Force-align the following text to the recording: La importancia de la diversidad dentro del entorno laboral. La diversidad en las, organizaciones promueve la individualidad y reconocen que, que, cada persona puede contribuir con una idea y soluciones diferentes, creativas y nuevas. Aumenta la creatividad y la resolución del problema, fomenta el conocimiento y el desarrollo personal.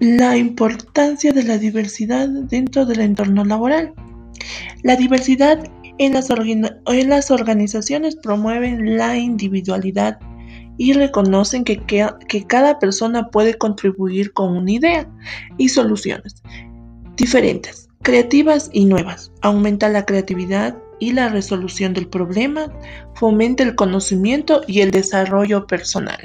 La 0.00 0.36
importancia 0.36 1.32
de 1.32 1.42
la 1.42 1.58
diversidad 1.58 2.28
dentro 2.28 2.86
del 2.86 3.00
entorno 3.00 3.44
laboral. 3.44 3.92
La 4.84 4.94
diversidad 4.94 5.58
en 5.98 6.12
las, 6.12 7.30
organizaciones 7.30 8.14
promueve 8.16 8.78
la 8.80 9.16
individualidad 9.16 10.18
y 10.76 10.92
reconocen 10.92 11.64
que, 11.64 11.78
que, 11.84 12.46
cada 12.46 12.78
persona 12.78 13.28
puede 13.30 13.54
contribuir 13.54 14.32
con 14.32 14.56
una 14.56 14.70
idea 14.70 15.10
y 15.56 15.68
soluciones 15.68 16.42
diferentes, 17.16 17.88
creativas 18.02 18.70
y 18.72 18.84
nuevas. 18.84 19.32
Aumenta 19.42 19.88
la 19.88 20.06
creatividad 20.06 20.76
y 21.00 21.12
la 21.12 21.28
resolución 21.28 21.92
del 21.94 22.06
problema, 22.06 22.72
fomenta 23.16 23.64
el 23.64 23.74
conocimiento 23.74 24.62
y 24.68 24.80
el 24.80 24.92
desarrollo 24.92 25.66
personal. 25.66 26.18